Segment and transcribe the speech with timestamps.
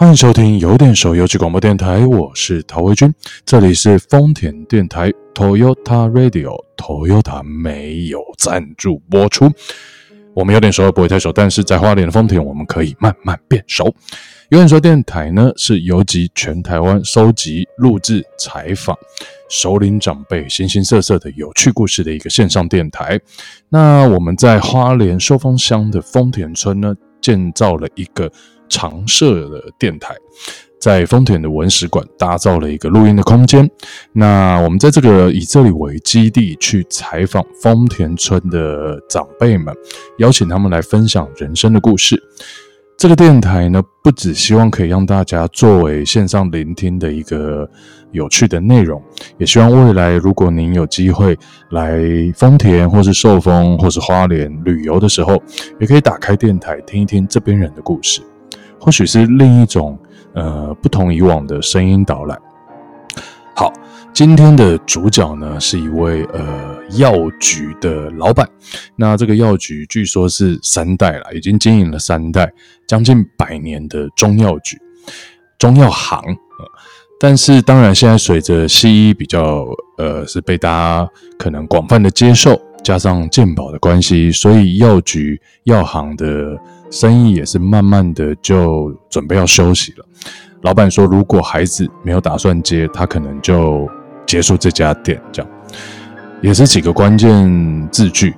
[0.00, 3.12] 欢迎收听有点手游机广播电台，我是陶维军，
[3.44, 9.52] 这里是丰田电台 Toyota Radio，Toyota 没有赞助播出。
[10.32, 13.94] 我们有点熟不会太熟，但是在花莲的丰田，我们可以慢慢变熟。
[14.48, 18.96] 有点说电台呢，是游集全台湾收集、录制、采访
[19.50, 23.20] 首领长辈形形色色的有趣故事的一个线上电台。
[23.68, 28.32] 那我们在花莲寿丰乡的丰田村呢，建造了一个。
[28.70, 30.14] 常设的电台，
[30.80, 33.68] 在丰田的文史馆打造了一个录音的空间。
[34.12, 39.74] 那我们在这个以这里为基地去采访丰田村的长辈们，
[40.18, 42.22] 邀请他们来分享人生的故事。
[42.96, 47.66] 这个电台呢，不只希望可以让大家作为线上聆听的一个
[48.12, 49.02] 有趣的内容，
[49.38, 51.34] 也希望未来如果您有机会
[51.70, 51.98] 来
[52.36, 55.42] 丰田或是寿丰或是花莲旅游的时候，
[55.80, 58.20] 也可以打开电台听一听这边人的故事。
[58.80, 59.96] 或许是另一种
[60.34, 62.36] 呃不同以往的声音导览。
[63.54, 63.70] 好，
[64.14, 68.48] 今天的主角呢是一位呃药局的老板。
[68.96, 72.50] 那这个药局据说是三代了，已经经营了三代，
[72.86, 74.78] 将近百年的中药局、
[75.58, 76.22] 中药行。
[77.18, 79.66] 但是当然，现在随着西医比较
[79.98, 86.56] 呃是被大家可能广泛的接受，加上健保的关系，所以药局药行的。
[86.90, 90.04] 生意也是慢慢的就准备要休息了。
[90.62, 93.88] 老板说，如果孩子没有打算接，他可能就
[94.26, 95.20] 结束这家店。
[95.32, 95.50] 这样
[96.42, 98.34] 也是几个关键字句。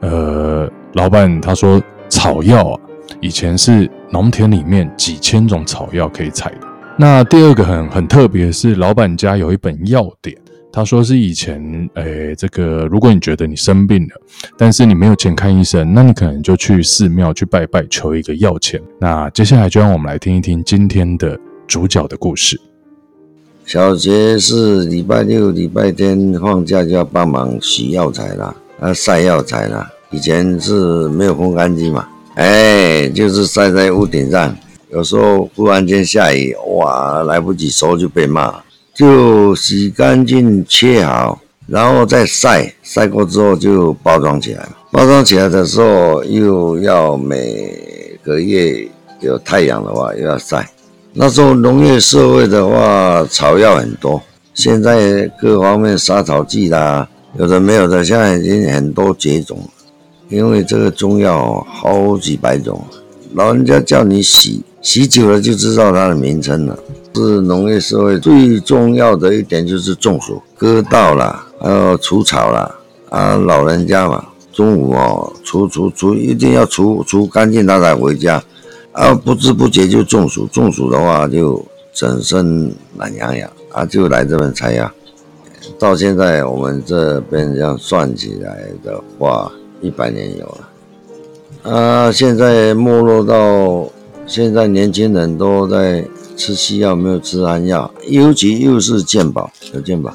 [0.00, 2.80] 呃，老板他说，草药啊，
[3.20, 6.66] 以前是农田里面几千种草药可以采的。
[6.96, 10.36] 那第二个很很特别是，老板家有一本药典。
[10.72, 14.10] 他说是以前，诶，这个如果你觉得你生病了，
[14.56, 18.80] 但是你没有钱看医生，那你可能就去寺庙去拜拜，求一个药钱。
[19.00, 22.60] 那接下来就让我们来听一听今天的主角的故事。
[23.64, 29.90] 小杰是礼拜六、礼拜天放假就要帮忙洗药材啦，啊晒药材啦。
[30.10, 34.56] 以前是没有烘干机嘛，哎，就是晒在屋顶上。
[34.90, 38.54] 有时候忽然间下雨，哇，来不及收就被骂。
[39.00, 44.68] 就洗干净切好，然后再晒，晒过之后就包装起来。
[44.92, 48.86] 包装起来的时候，又要每个月
[49.20, 50.68] 有太阳的话，又要晒。
[51.14, 54.20] 那时候农业社会的话，草药很多，
[54.52, 59.58] 现在各方面杀草剂啦，有的没有的，现在已经很多绝种。
[60.28, 62.84] 因为这个中药好几百种，
[63.32, 66.78] 老人家叫你洗，洗久了就知道它的名称了。
[67.14, 72.76] 是农业社会最重要的一点就是种树、割稻啦，还有除草啦。
[73.08, 78.40] 啊，老人家嘛，中午哦，除除除，一定要除除干净，他才回家。
[78.92, 84.88] 啊，不知不觉就中暑，中暑的话就整身懒洋洋，啊，就来这边采药。
[85.78, 89.50] 到现在我们这边这样算起来的话，
[89.80, 91.72] 一百年有了。
[91.72, 93.88] 啊，现在没落到
[94.24, 96.04] 现在，年轻人都在。
[96.40, 100.10] 吃西药没有吃安药，尤其又是健保有健保，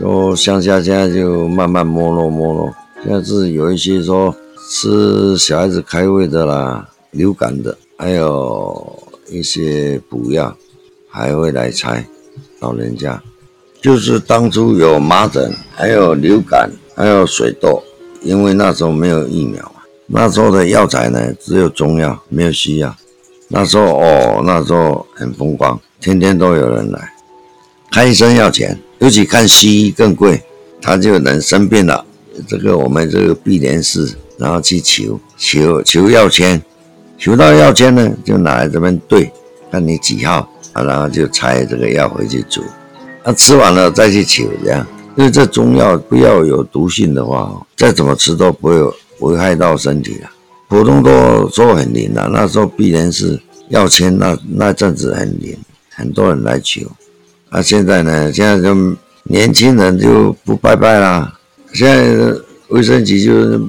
[0.00, 2.74] 就乡下现在就慢慢没落没落。
[3.04, 4.34] 现在是有一些说
[4.70, 10.56] 吃小孩子开胃的啦、流感的，还有一些补药，
[11.10, 12.06] 还会来拆
[12.60, 13.22] 老人家。
[13.82, 17.82] 就是当初有麻疹，还有流感，还有水痘，
[18.22, 22.96] 因为那时候没有疫苗嘛，那时候的药材呢只有中药，没有西药。
[23.52, 27.12] 那时候哦，那时候很风光，天天都有人来
[27.90, 30.40] 看医生要钱，尤其看西医更贵。
[30.82, 32.02] 他就能生病了，
[32.48, 36.62] 这个我们这个碧莲寺，然后去求求求药签，
[37.18, 39.30] 求到药签呢，就拿来这边对，
[39.70, 42.62] 看你几号啊，然后就拆这个药回去煮，
[43.22, 44.86] 那吃完了再去求这样。
[45.16, 48.82] 因为这中药不要有毒性的话，再怎么吃都不会
[49.18, 50.30] 危害到身体了。
[50.70, 55.58] 普通都说很灵的，那时候必然是要签，那那阵子很灵，
[55.90, 56.82] 很多人来求。
[57.50, 58.32] 那现在呢？
[58.32, 61.34] 现在就年轻人就不拜拜啦。
[61.72, 62.32] 现在
[62.68, 63.60] 卫生局就是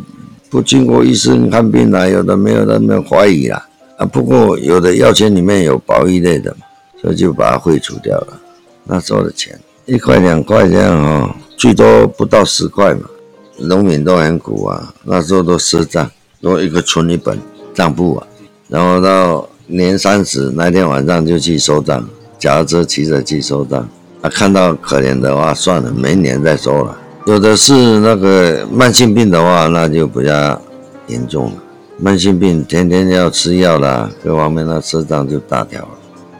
[0.48, 3.68] 不经过医生看病啦，有的没有的没有怀疑啦。
[3.98, 6.68] 啊，不过有的药签里面有保育类的嘛，
[7.02, 8.40] 所以就把它废除掉了。
[8.84, 13.10] 那时候的钱一块两块这样哦，最多不到十块嘛。
[13.58, 16.12] 农民都很苦啊，那时候都赊账。
[16.42, 17.40] 都一个存一本
[17.74, 18.28] 账簿啊，
[18.68, 22.08] 然后到年三十那天晚上就去收账，
[22.40, 23.88] 脚踏车骑着去收账。
[24.22, 26.96] 啊，看到可怜的话，算了，明年再收了。
[27.26, 30.62] 有的是那个慢性病的话，那就比较
[31.08, 31.54] 严重了。
[31.98, 35.90] 慢性病天天要吃药啦，各方面那赊账就大条了。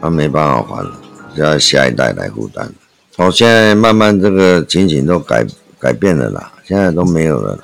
[0.00, 0.92] 他没办法还了，
[1.36, 2.72] 就要下一代来负担。
[3.16, 5.44] 哦，现在慢慢这个情形都改
[5.80, 7.58] 改变了啦，现在都没有了。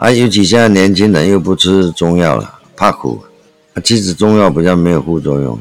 [0.00, 3.20] 啊，尤其现在年轻人又不吃中药了，怕苦。
[3.84, 5.58] 其实中药比较没有副作用。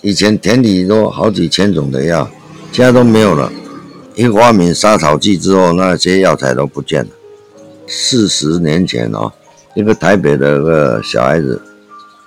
[0.00, 2.26] 以前田里都好几千种的药，
[2.72, 3.52] 现在都没有了。
[4.14, 7.10] 一发明杀草剂之后，那些药材都不见了。
[7.86, 9.30] 四十年前哦，
[9.74, 11.60] 一个台北的个小孩子，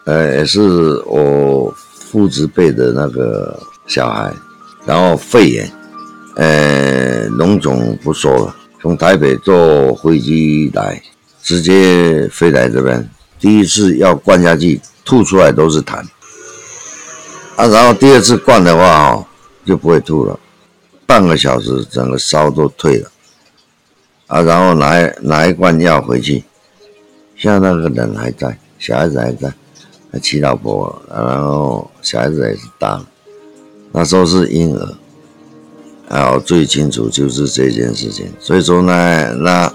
[0.05, 0.61] 呃，也是
[1.07, 4.31] 我父子辈的那个小孩，
[4.85, 5.71] 然后肺炎，
[6.35, 11.01] 呃，脓肿不说了，从台北坐飞机来，
[11.49, 13.09] 直接飞来这边，
[13.39, 15.95] 第一次要灌下去，吐出来都是痰，
[17.55, 19.25] 啊，然后第二次灌的话哦，
[19.65, 20.39] 就不会吐了。
[21.07, 23.09] 半个小时，整个烧都退了，
[24.27, 26.43] 啊，然后拿拿一罐药回去，
[27.35, 29.51] 现在那个人还在，小孩子还在，
[30.11, 33.07] 还娶老婆，然后小孩子也是大了，
[33.91, 34.97] 那时候是婴儿，
[36.09, 39.73] 啊，我最清楚就是这件事情，所以说呢，那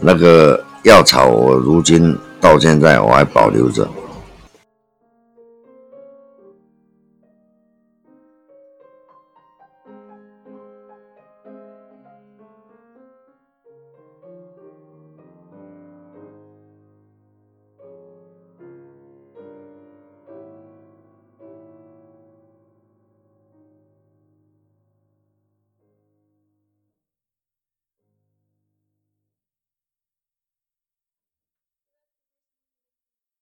[0.00, 3.88] 那个药草，我如今到现在我还保留着。